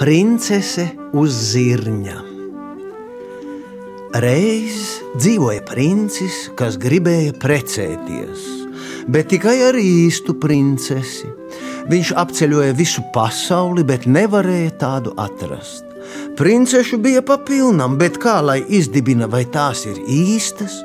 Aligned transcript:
Princese 0.00 0.86
uz 1.12 1.34
zirņa. 1.50 2.14
Reiz 4.24 4.78
dzīvoja 5.12 5.60
princis, 5.68 6.38
kas 6.56 6.78
gribēja 6.80 7.34
precēties, 7.42 8.46
bet 9.12 9.28
tikai 9.34 9.58
ar 9.66 9.76
īstu 9.76 10.38
princesi. 10.40 11.28
Viņš 11.92 12.14
apceļoja 12.24 12.72
visu 12.80 13.04
pasauli, 13.12 13.84
bet 13.84 14.08
nevarēja 14.08 14.72
tādu 14.80 15.12
atrast. 15.20 15.84
Princešu 16.40 16.96
bija 17.04 17.20
papilnam, 17.20 18.00
bet 18.00 18.16
kā 18.24 18.38
lai 18.40 18.62
izdibina, 18.72 19.28
vai 19.28 19.44
tās 19.52 19.84
ir 19.84 20.00
īstas? 20.08 20.80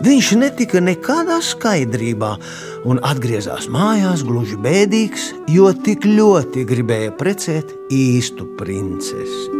Viņš 0.00 0.28
netika 0.40 0.80
nekādā 0.80 1.36
skaidrībā 1.44 2.30
un 2.88 3.00
atgriezās 3.04 3.66
mājās 3.68 4.22
gluži 4.24 4.56
bēdīgs, 4.64 5.26
jo 5.52 5.68
tik 5.76 6.06
ļoti 6.08 6.64
gribēja 6.64 7.12
precēt 7.20 7.74
īstu 7.92 8.48
princesi. 8.56 9.58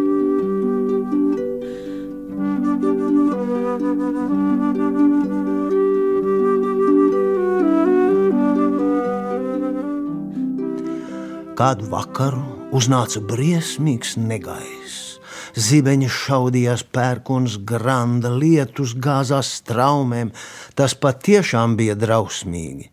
Kādu 11.61 11.91
vakaru 11.93 12.60
uznāca 12.75 13.21
briesmīgs 13.27 14.17
negaiss. 14.21 15.19
Zibeņi 15.59 16.09
šaudījās 16.15 16.85
pērkons, 16.95 17.59
granda 17.67 18.31
lietus 18.31 18.95
gāzās 18.95 19.51
straumēm. 19.59 20.31
Tas 20.79 20.95
patiešām 20.95 21.75
bija 21.81 21.97
drausmīgi. 21.99 22.91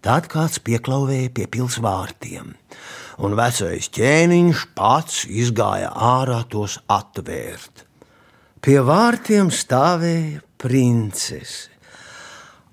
Tad 0.00 0.28
kāds 0.32 0.60
pieklauvēja 0.62 1.32
pie 1.34 1.48
pils 1.50 1.80
vārtiem, 1.82 2.52
un 3.26 3.36
vecais 3.36 3.88
ķēniņš 3.92 4.66
pats 4.78 5.24
izgāja 5.26 5.90
ārā 5.90 6.44
tos 6.48 6.78
atvērt. 6.86 7.82
Pie 8.62 8.78
vārtiem 8.86 9.50
stāvēja 9.52 10.44
princese. 10.62 11.75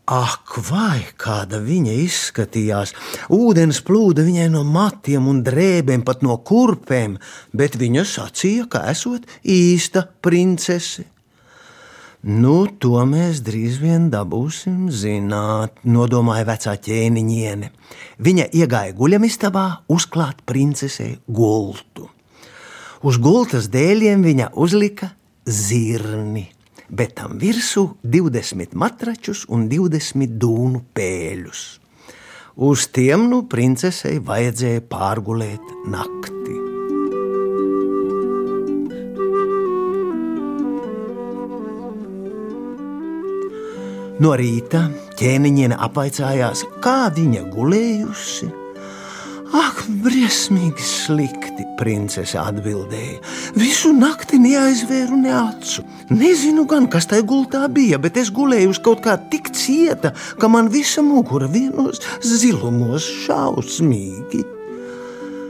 Ak, 0.04 0.58
vai 0.68 1.00
kāda 1.16 1.62
viņa 1.64 1.94
izskatījās! 2.04 2.92
Ūdens 3.32 3.78
plūda 3.88 4.26
viņai 4.28 4.50
no 4.52 4.66
matiem 4.68 5.30
un 5.32 5.38
drēbēm, 5.48 6.02
pat 6.04 6.26
no 6.28 6.36
kurpēm, 6.44 7.16
bet 7.56 7.78
viņa 7.80 8.04
sacīja, 8.04 8.66
ka 8.68 8.82
esot 8.92 9.24
īsta 9.48 10.04
princese. 10.20 11.06
Nu, 12.24 12.68
to 12.68 13.00
mēs 13.08 13.40
drīz 13.48 13.78
vien 13.80 14.10
dabūsim 14.12 14.90
zināt, 14.92 15.80
nodomāja 15.88 16.50
vecā 16.52 16.76
ķēniņiene. 16.84 17.70
Viņa 18.20 18.50
iegāja 18.60 18.96
guļamistabā 19.00 19.66
uzklāt 19.88 20.44
princesei 20.44 21.16
gultu. 21.28 22.10
Uz 23.08 23.20
gultas 23.24 23.72
dēļiem 23.72 24.24
viņa 24.24 24.52
uzlika 24.52 25.14
zirni 25.48 26.50
bet 26.90 27.16
tam 27.20 27.38
virsū 27.42 27.86
20 28.04 28.76
matračus 28.80 29.46
un 29.50 29.68
20 29.72 30.38
dūnu 30.40 30.84
pēļus. 30.96 31.64
Uz 32.64 32.88
tiem 32.94 33.28
nu 33.32 33.44
princesei 33.50 34.20
vajadzēja 34.22 34.84
pārgulēt 34.90 35.74
nakti. 35.90 36.60
No 44.24 44.36
rīta 44.38 44.86
ķēniņiene 45.18 45.80
apvaicājās, 45.84 46.68
kā 46.84 47.10
viņa 47.16 47.48
gulējusi 47.52 48.63
briesmīgi 50.04 50.84
slikti, 50.84 51.66
princese 51.80 52.40
atbildēja. 52.42 53.20
Visu 53.60 53.94
nakti 53.96 54.40
neaizvēru 54.42 55.18
ne 55.20 55.34
acu. 55.36 55.84
Nezinu 56.14 56.66
gan, 56.70 56.88
kas 56.92 57.08
tajā 57.12 57.26
gultā 57.28 57.66
bija, 57.72 58.00
bet 58.02 58.18
es 58.22 58.32
gulēju 58.34 58.74
uz 58.74 58.82
kaut 58.84 59.04
kā 59.06 59.18
tik 59.32 59.52
cieta, 59.56 60.14
ka 60.40 60.50
man 60.52 60.72
visa 60.74 61.04
mugura 61.06 61.50
vienos 61.52 62.02
zilumos 62.24 63.08
šausmīgi. 63.26 64.44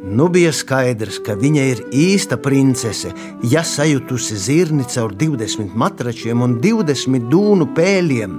Nu 0.03 0.28
bija 0.28 0.52
skaidrs, 0.52 1.22
ka 1.24 1.38
viņa 1.40 1.63
ir 1.72 1.81
īsta 1.96 2.36
princese, 2.36 3.13
ja 3.47 3.63
sajutusi 3.63 4.36
zirni 4.36 4.84
caur 4.91 5.16
20 5.16 5.78
matračiem 5.80 6.44
un 6.44 6.57
20 6.63 7.31
dūnu 7.31 7.69
pēļiem. 7.78 8.38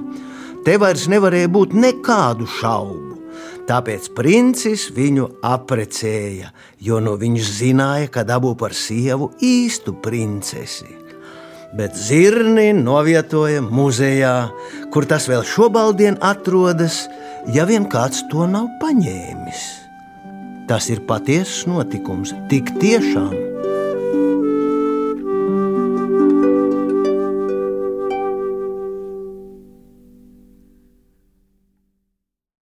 Te 0.65 0.77
vairs 0.81 1.09
nevarēja 1.09 1.49
būt 1.53 1.73
nekādu 1.77 2.49
šaubu. 2.61 3.24
Tāpēc 3.65 4.11
princis 4.13 4.91
viņu 4.93 5.29
aprecēja, 5.45 6.51
jo 6.85 6.99
no 7.01 7.15
viņš 7.21 7.53
zināja, 7.61 8.11
ka 8.13 8.25
dabū 8.29 8.53
par 8.61 8.75
sievu 8.77 9.31
īstu 9.41 9.95
princesi. 10.05 10.91
Bet 11.75 11.97
zirni 11.99 12.69
novietoja 12.77 13.63
muzejā, 13.65 14.35
kur 14.95 15.09
tas 15.11 15.27
vēl 15.31 15.43
šobaldien 15.49 16.21
atrodas, 16.23 17.07
ja 17.57 17.65
vien 17.67 17.89
kāds 17.91 18.23
to 18.31 18.45
nav 18.47 18.69
paņēmis. 18.85 19.65
Tas 20.69 20.93
ir 20.93 21.03
patiesas 21.09 21.65
notikums, 21.69 22.37
tik 22.53 22.71
tiešām 22.85 23.44